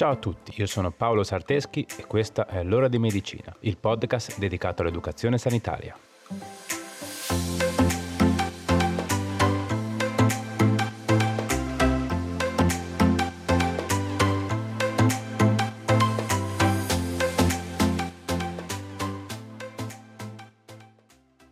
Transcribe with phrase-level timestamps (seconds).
[0.00, 4.38] Ciao a tutti, io sono Paolo Sarteschi e questa è L'ora di medicina, il podcast
[4.38, 5.94] dedicato all'educazione sanitaria.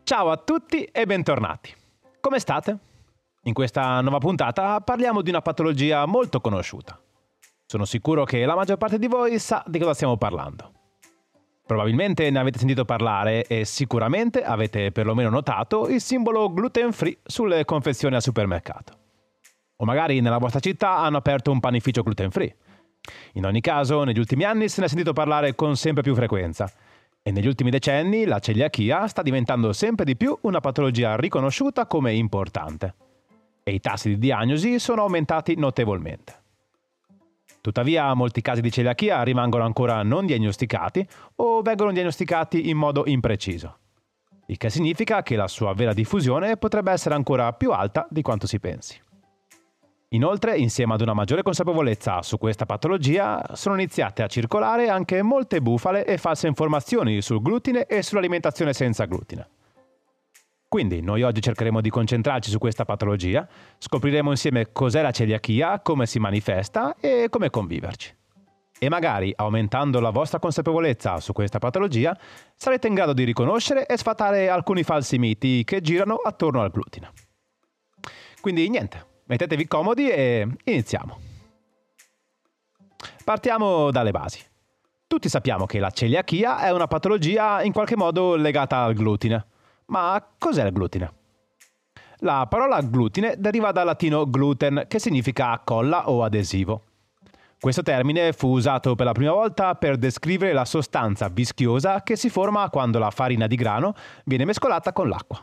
[0.04, 1.74] Ciao a tutti e bentornati.
[2.18, 2.78] Come state?
[3.42, 6.98] In questa nuova puntata parliamo di una patologia molto conosciuta.
[7.70, 10.72] Sono sicuro che la maggior parte di voi sa di cosa stiamo parlando.
[11.66, 17.66] Probabilmente ne avete sentito parlare e sicuramente avete perlomeno notato il simbolo gluten free sulle
[17.66, 18.96] confezioni al supermercato.
[19.76, 22.56] O magari nella vostra città hanno aperto un panificio gluten free.
[23.34, 26.72] In ogni caso, negli ultimi anni se ne è sentito parlare con sempre più frequenza
[27.22, 32.14] e negli ultimi decenni la celiachia sta diventando sempre di più una patologia riconosciuta come
[32.14, 32.94] importante
[33.62, 36.46] e i tassi di diagnosi sono aumentati notevolmente.
[37.60, 41.06] Tuttavia molti casi di celiachia rimangono ancora non diagnosticati
[41.36, 43.78] o vengono diagnosticati in modo impreciso,
[44.46, 48.46] il che significa che la sua vera diffusione potrebbe essere ancora più alta di quanto
[48.46, 49.00] si pensi.
[50.12, 55.60] Inoltre, insieme ad una maggiore consapevolezza su questa patologia, sono iniziate a circolare anche molte
[55.60, 59.48] bufale e false informazioni sul glutine e sull'alimentazione senza glutine.
[60.68, 66.04] Quindi noi oggi cercheremo di concentrarci su questa patologia, scopriremo insieme cos'è la celiachia, come
[66.04, 68.14] si manifesta e come conviverci.
[68.78, 72.16] E magari, aumentando la vostra consapevolezza su questa patologia,
[72.54, 77.12] sarete in grado di riconoscere e sfatare alcuni falsi miti che girano attorno al glutine.
[78.42, 81.18] Quindi niente, mettetevi comodi e iniziamo.
[83.24, 84.44] Partiamo dalle basi.
[85.06, 89.46] Tutti sappiamo che la celiachia è una patologia in qualche modo legata al glutine.
[89.88, 91.12] Ma cos'è il glutine?
[92.18, 96.82] La parola glutine deriva dal latino gluten, che significa colla o adesivo.
[97.60, 102.28] Questo termine fu usato per la prima volta per descrivere la sostanza vischiosa che si
[102.28, 103.94] forma quando la farina di grano
[104.24, 105.42] viene mescolata con l'acqua.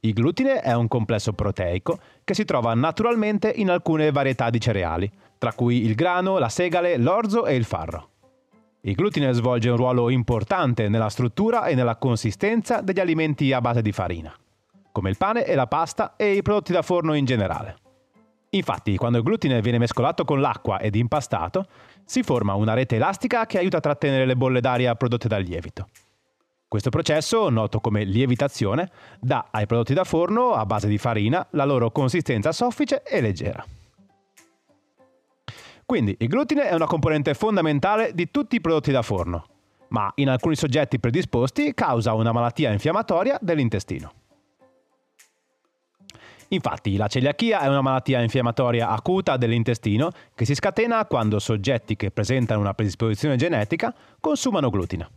[0.00, 5.10] Il glutine è un complesso proteico che si trova naturalmente in alcune varietà di cereali,
[5.38, 8.10] tra cui il grano, la segale, l'orzo e il farro.
[8.86, 13.80] Il glutine svolge un ruolo importante nella struttura e nella consistenza degli alimenti a base
[13.80, 14.30] di farina,
[14.92, 17.78] come il pane e la pasta e i prodotti da forno in generale.
[18.50, 21.66] Infatti, quando il glutine viene mescolato con l'acqua ed impastato,
[22.04, 25.88] si forma una rete elastica che aiuta a trattenere le bolle d'aria prodotte dal lievito.
[26.68, 31.64] Questo processo, noto come lievitazione, dà ai prodotti da forno a base di farina la
[31.64, 33.64] loro consistenza soffice e leggera.
[35.86, 39.46] Quindi il glutine è una componente fondamentale di tutti i prodotti da forno,
[39.88, 44.12] ma in alcuni soggetti predisposti causa una malattia infiammatoria dell'intestino.
[46.48, 52.10] Infatti la celiachia è una malattia infiammatoria acuta dell'intestino che si scatena quando soggetti che
[52.10, 55.08] presentano una predisposizione genetica consumano glutine.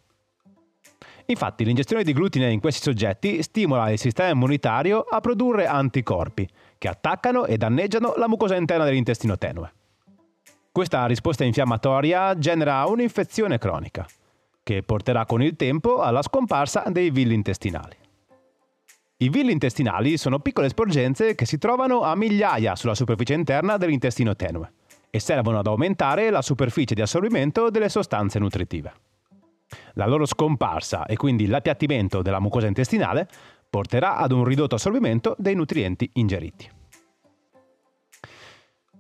[1.30, 6.48] Infatti l'ingestione di glutine in questi soggetti stimola il sistema immunitario a produrre anticorpi
[6.78, 9.72] che attaccano e danneggiano la mucosa interna dell'intestino tenue.
[10.78, 14.06] Questa risposta infiammatoria genera un'infezione cronica,
[14.62, 17.96] che porterà con il tempo alla scomparsa dei villi intestinali.
[19.18, 24.36] I villi intestinali sono piccole sporgenze che si trovano a migliaia sulla superficie interna dell'intestino
[24.36, 24.72] tenue
[25.10, 28.94] e servono ad aumentare la superficie di assorbimento delle sostanze nutritive.
[29.94, 33.28] La loro scomparsa e quindi l'appiattimento della mucosa intestinale
[33.68, 36.70] porterà ad un ridotto assorbimento dei nutrienti ingeriti.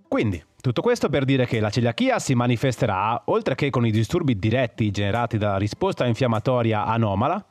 [0.07, 4.37] Quindi, tutto questo per dire che la celiachia si manifesterà, oltre che con i disturbi
[4.37, 7.43] diretti generati dalla risposta infiammatoria anomala,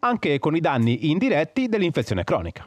[0.00, 2.66] anche con i danni indiretti dell'infezione cronica,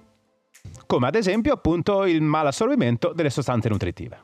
[0.86, 4.24] come ad esempio appunto il malassorbimento delle sostanze nutritive.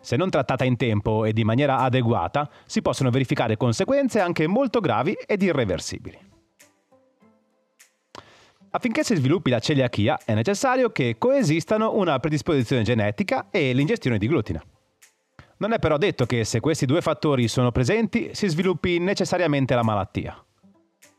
[0.00, 4.80] Se non trattata in tempo e di maniera adeguata, si possono verificare conseguenze anche molto
[4.80, 6.31] gravi ed irreversibili.
[8.74, 14.26] Affinché si sviluppi la celiachia è necessario che coesistano una predisposizione genetica e l'ingestione di
[14.26, 14.62] glutine.
[15.58, 19.82] Non è però detto che se questi due fattori sono presenti si sviluppi necessariamente la
[19.82, 20.42] malattia.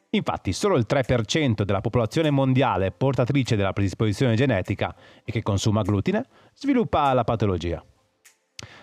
[0.09, 6.25] Infatti solo il 3% della popolazione mondiale portatrice della predisposizione genetica e che consuma glutine
[6.55, 7.83] sviluppa la patologia.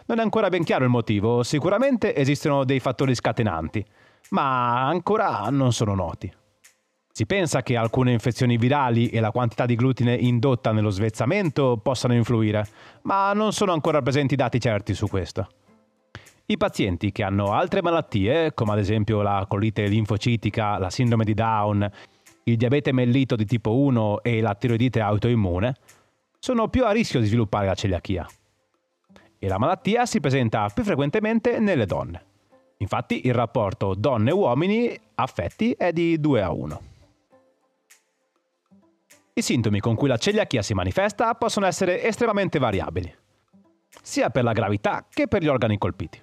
[0.07, 3.85] Non è ancora ben chiaro il motivo, sicuramente esistono dei fattori scatenanti,
[4.31, 6.39] ma ancora non sono noti.
[7.21, 12.15] Si pensa che alcune infezioni virali e la quantità di glutine indotta nello svezzamento possano
[12.15, 12.67] influire,
[13.03, 15.47] ma non sono ancora presenti dati certi su questo.
[16.47, 21.35] I pazienti che hanno altre malattie, come ad esempio la colite linfocitica, la sindrome di
[21.35, 21.87] Down,
[22.45, 25.75] il diabete mellito di tipo 1 e la tiroidite autoimmune,
[26.39, 28.27] sono più a rischio di sviluppare la celiachia.
[29.39, 32.25] e la malattia si presenta più frequentemente nelle donne.
[32.79, 36.81] Infatti il rapporto donne-uomini affetti è di 2 a 1.
[39.41, 43.11] I sintomi con cui la celiachia si manifesta possono essere estremamente variabili,
[44.03, 46.21] sia per la gravità che per gli organi colpiti.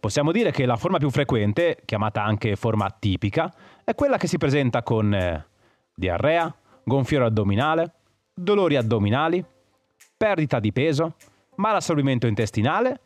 [0.00, 4.38] Possiamo dire che la forma più frequente, chiamata anche forma tipica, è quella che si
[4.38, 5.46] presenta con eh,
[5.94, 6.52] diarrea,
[6.82, 7.92] gonfiore addominale,
[8.34, 9.44] dolori addominali,
[10.16, 11.14] perdita di peso,
[11.54, 13.02] malassorbimento intestinale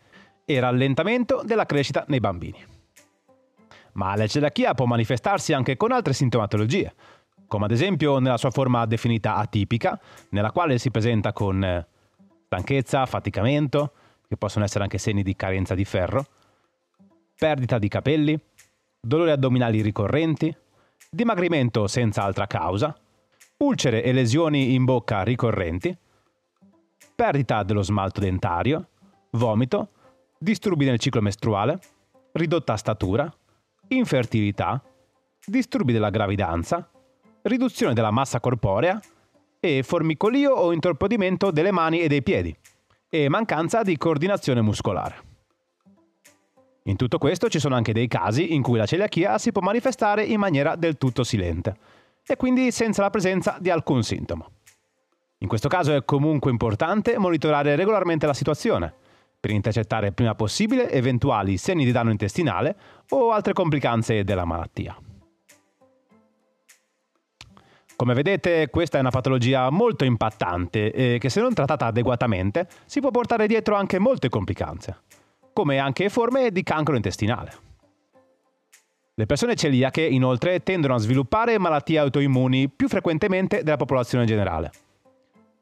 [0.46, 2.64] e rallentamento della crescita nei bambini.
[3.92, 6.94] Ma la celiachia può manifestarsi anche con altre sintomatologie,
[7.50, 9.98] come ad esempio nella sua forma definita atipica,
[10.28, 11.84] nella quale si presenta con eh,
[12.44, 13.92] stanchezza, affaticamento,
[14.28, 16.24] che possono essere anche segni di carenza di ferro,
[17.36, 18.38] perdita di capelli,
[19.00, 20.56] dolori addominali ricorrenti,
[21.10, 22.96] dimagrimento senza altra causa,
[23.56, 25.96] ulcere e lesioni in bocca ricorrenti,
[27.16, 28.90] perdita dello smalto dentario,
[29.30, 29.88] vomito,
[30.38, 31.80] disturbi nel ciclo mestruale,
[32.30, 33.28] ridotta statura,
[33.88, 34.80] infertilità,
[35.44, 36.88] disturbi della gravidanza,
[37.42, 39.00] riduzione della massa corporea
[39.58, 42.54] e formicolio o intorpidimento delle mani e dei piedi
[43.08, 45.28] e mancanza di coordinazione muscolare.
[46.84, 50.24] In tutto questo ci sono anche dei casi in cui la celiachia si può manifestare
[50.24, 51.76] in maniera del tutto silente
[52.26, 54.50] e quindi senza la presenza di alcun sintomo.
[55.38, 58.92] In questo caso è comunque importante monitorare regolarmente la situazione
[59.38, 62.76] per intercettare prima possibile eventuali segni di danno intestinale
[63.10, 64.96] o altre complicanze della malattia.
[68.00, 72.98] Come vedete, questa è una patologia molto impattante e che se non trattata adeguatamente si
[72.98, 75.02] può portare dietro anche molte complicanze,
[75.52, 77.52] come anche forme di cancro intestinale.
[79.12, 84.70] Le persone celiache inoltre tendono a sviluppare malattie autoimmuni più frequentemente della popolazione generale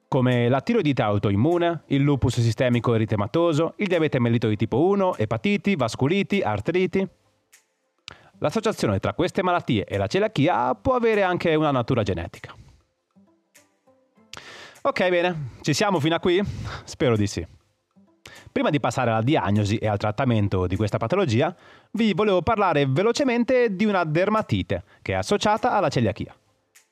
[0.09, 5.77] come la tiroidite autoimmune, il lupus sistemico eritematoso, il diabete mellito di tipo 1, epatiti,
[5.77, 7.07] vasculiti, artriti.
[8.41, 12.55] L'associazione tra queste malattie e la celiachia può avere anche una natura genetica.
[14.83, 16.41] Ok, bene, ci siamo fino a qui?
[16.85, 17.47] Spero di sì.
[18.53, 21.55] Prima di passare alla diagnosi e al trattamento di questa patologia,
[21.93, 26.35] vi volevo parlare velocemente di una dermatite che è associata alla celiachia.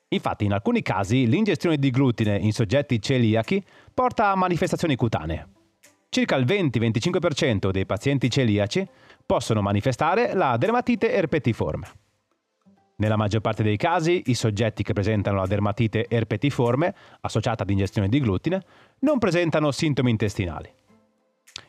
[0.08, 5.49] Infatti, in alcuni casi, l'ingestione di glutine in soggetti celiachi porta a manifestazioni cutanee.
[6.08, 8.87] Circa il 20-25% dei pazienti celiaci
[9.26, 11.90] possono manifestare la dermatite erpetiforme.
[12.99, 18.08] Nella maggior parte dei casi, i soggetti che presentano la dermatite erpetiforme, associata ad ingestione
[18.08, 18.62] di glutine,
[19.00, 20.73] non presentano sintomi intestinali.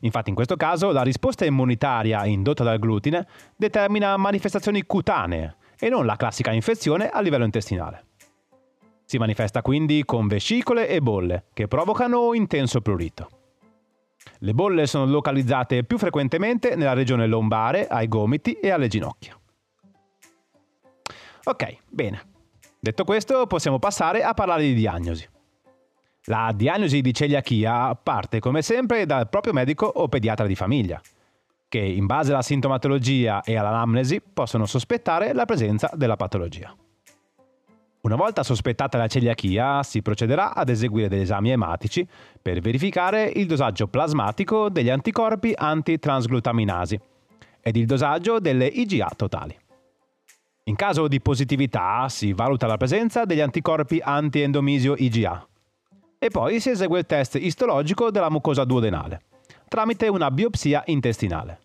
[0.01, 6.05] Infatti in questo caso la risposta immunitaria indotta dal glutine determina manifestazioni cutanee e non
[6.05, 8.05] la classica infezione a livello intestinale.
[9.03, 13.36] Si manifesta quindi con vescicole e bolle, che provocano intenso prurito.
[14.39, 19.37] Le bolle sono localizzate più frequentemente nella regione lombare, ai gomiti e alle ginocchia.
[21.43, 22.21] Ok, bene.
[22.79, 25.27] Detto questo, possiamo passare a parlare di diagnosi.
[26.25, 31.01] La diagnosi di celiachia parte come sempre dal proprio medico o pediatra di famiglia,
[31.69, 36.75] che in base alla sintomatologia e all'anamnesi possono sospettare la presenza della patologia.
[38.07, 42.07] Una volta sospettata la celiachia, si procederà ad eseguire degli esami ematici
[42.41, 46.97] per verificare il dosaggio plasmatico degli anticorpi antitransglutaminasi
[47.59, 49.53] ed il dosaggio delle IgA totali.
[50.63, 55.45] In caso di positività si valuta la presenza degli anticorpi anti-endomisio IgA
[56.17, 59.23] e poi si esegue il test istologico della mucosa duodenale
[59.67, 61.59] tramite una biopsia intestinale,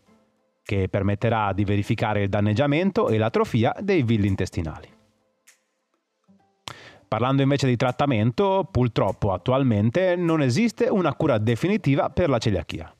[0.64, 5.00] che permetterà di verificare il danneggiamento e l'atrofia dei villi intestinali.
[7.12, 12.90] Parlando invece di trattamento, purtroppo attualmente non esiste una cura definitiva per la celiachia.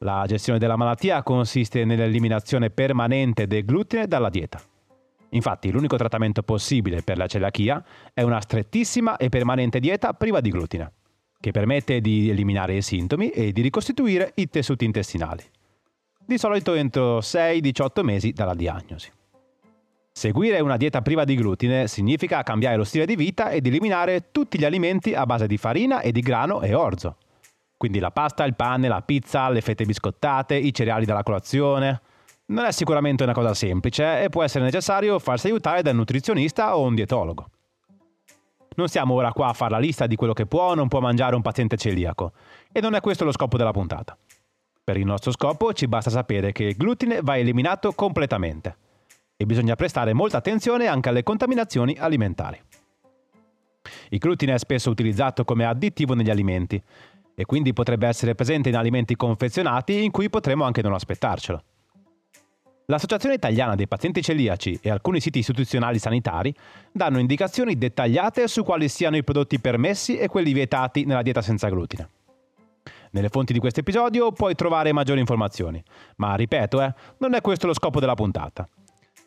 [0.00, 4.60] La gestione della malattia consiste nell'eliminazione permanente del glutine dalla dieta.
[5.30, 10.50] Infatti l'unico trattamento possibile per la celiachia è una strettissima e permanente dieta priva di
[10.50, 10.92] glutine,
[11.40, 15.42] che permette di eliminare i sintomi e di ricostituire i tessuti intestinali.
[16.18, 19.10] Di solito entro 6-18 mesi dalla diagnosi.
[20.20, 24.58] Seguire una dieta priva di glutine significa cambiare lo stile di vita ed eliminare tutti
[24.58, 27.16] gli alimenti a base di farina e di grano e orzo.
[27.78, 32.02] Quindi la pasta, il pane, la pizza, le fette biscottate, i cereali dalla colazione.
[32.48, 36.76] Non è sicuramente una cosa semplice e può essere necessario farsi aiutare da un nutrizionista
[36.76, 37.48] o un dietologo.
[38.76, 41.00] Non siamo ora qua a fare la lista di quello che può o non può
[41.00, 42.32] mangiare un paziente celiaco,
[42.70, 44.14] e non è questo lo scopo della puntata.
[44.84, 48.88] Per il nostro scopo ci basta sapere che il glutine va eliminato completamente
[49.40, 52.60] e bisogna prestare molta attenzione anche alle contaminazioni alimentari.
[54.10, 56.80] Il glutine è spesso utilizzato come additivo negli alimenti
[57.34, 61.64] e quindi potrebbe essere presente in alimenti confezionati in cui potremmo anche non aspettarcelo.
[62.84, 66.54] L'Associazione Italiana dei Pazienti Celiaci e alcuni siti istituzionali sanitari
[66.92, 71.70] danno indicazioni dettagliate su quali siano i prodotti permessi e quelli vietati nella dieta senza
[71.70, 72.10] glutine.
[73.12, 75.82] Nelle fonti di questo episodio puoi trovare maggiori informazioni,
[76.16, 78.68] ma ripeto, eh, non è questo lo scopo della puntata.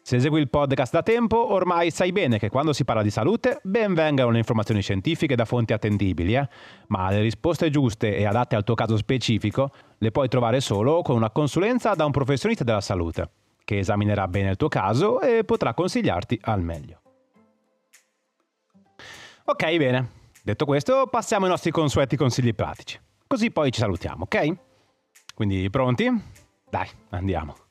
[0.06, 3.62] Se segui il podcast da tempo, ormai sai bene che quando si parla di salute,
[3.64, 6.46] ben vengano le informazioni scientifiche da fonti attendibili, eh?
[6.88, 11.16] ma le risposte giuste e adatte al tuo caso specifico le puoi trovare solo con
[11.16, 13.30] una consulenza da un professionista della salute,
[13.64, 17.00] che esaminerà bene il tuo caso e potrà consigliarti al meglio.
[19.46, 20.10] Ok, bene.
[20.44, 23.00] Detto questo, passiamo ai nostri consueti consigli pratici.
[23.26, 24.54] Così poi ci salutiamo, ok?
[25.34, 26.12] Quindi pronti?
[26.70, 27.63] Dai, andiamo.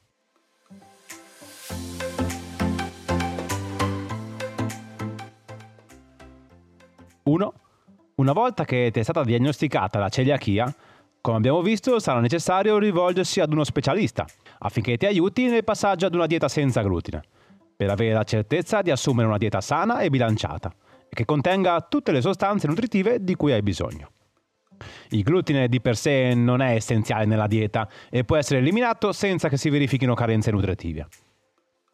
[7.24, 7.52] 1.
[8.16, 10.74] Una volta che ti è stata diagnosticata la celiachia,
[11.20, 14.26] come abbiamo visto sarà necessario rivolgersi ad uno specialista
[14.58, 17.22] affinché ti aiuti nel passaggio ad una dieta senza glutine,
[17.76, 20.72] per avere la certezza di assumere una dieta sana e bilanciata
[21.08, 24.10] e che contenga tutte le sostanze nutritive di cui hai bisogno.
[25.10, 29.48] Il glutine di per sé non è essenziale nella dieta e può essere eliminato senza
[29.48, 31.06] che si verifichino carenze nutritive.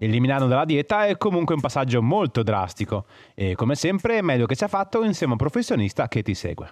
[0.01, 4.55] Eliminarlo dalla dieta è comunque un passaggio molto drastico e come sempre è meglio che
[4.55, 6.71] sia fatto insieme a un professionista che ti segue.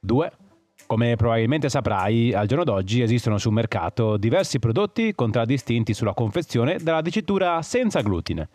[0.00, 0.32] 2.
[0.86, 7.00] Come probabilmente saprai, al giorno d'oggi esistono sul mercato diversi prodotti contraddistinti sulla confezione dalla
[7.00, 8.48] dicitura senza glutine.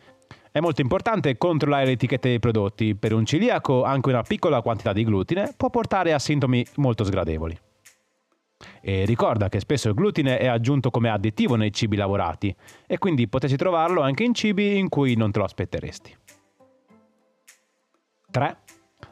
[0.51, 2.93] È molto importante controllare le etichette dei prodotti.
[2.93, 7.57] Per un celiaco anche una piccola quantità di glutine può portare a sintomi molto sgradevoli.
[8.81, 12.55] E ricorda che spesso il glutine è aggiunto come additivo nei cibi lavorati
[12.87, 16.17] e quindi potresti trovarlo anche in cibi in cui non te lo aspetteresti.
[18.31, 18.57] 3.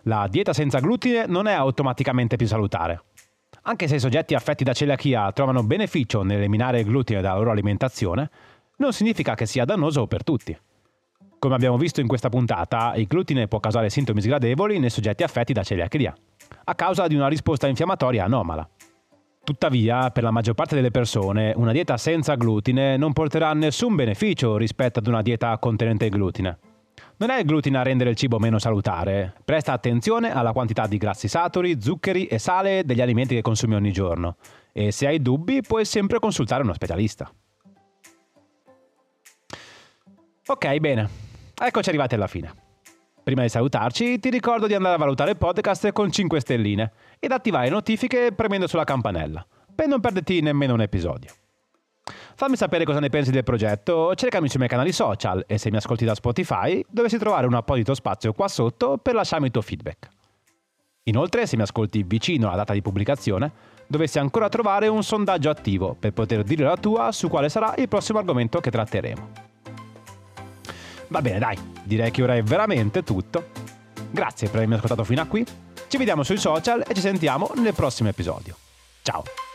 [0.03, 3.03] La dieta senza glutine non è automaticamente più salutare.
[3.63, 8.29] Anche se i soggetti affetti da celiachia trovano beneficio nell'eliminare il glutine dalla loro alimentazione,
[8.77, 10.58] non significa che sia dannoso per tutti.
[11.38, 15.53] Come abbiamo visto in questa puntata, il glutine può causare sintomi sgradevoli nei soggetti affetti
[15.53, 16.13] da celiachia,
[16.65, 18.68] a causa di una risposta infiammatoria anomala.
[19.50, 24.58] Tuttavia, per la maggior parte delle persone, una dieta senza glutine non porterà nessun beneficio
[24.58, 26.60] rispetto ad una dieta contenente glutine.
[27.18, 31.00] Non è il glutine a rendere il cibo meno salutare, presta attenzione alla quantità di
[31.00, 34.36] grassi saturi, zuccheri e sale degli alimenti che consumi ogni giorno
[34.72, 37.34] e se hai dubbi puoi sempre consultare uno specialista.
[40.46, 41.10] Ok, bene,
[41.60, 42.69] eccoci arrivati alla fine.
[43.29, 47.31] Prima di salutarci, ti ricordo di andare a valutare il podcast con 5 stelline ed
[47.31, 49.45] attivare notifiche premendo sulla campanella,
[49.75, 51.29] per non perderti nemmeno un episodio.
[52.33, 55.77] Fammi sapere cosa ne pensi del progetto, cercami sui miei canali social e se mi
[55.77, 60.07] ascolti da Spotify dovresti trovare un apposito spazio qua sotto per lasciarmi il tuo feedback.
[61.03, 63.51] Inoltre, se mi ascolti vicino alla data di pubblicazione,
[63.86, 67.88] dovresti ancora trovare un sondaggio attivo per poter dire la tua su quale sarà il
[67.88, 69.49] prossimo argomento che tratteremo.
[71.10, 73.50] Va bene, dai, direi che ora è veramente tutto.
[74.12, 75.46] Grazie per avermi ascoltato fino a qui.
[75.88, 78.56] Ci vediamo sui social e ci sentiamo nel prossimo episodio.
[79.01, 79.49] Ciao!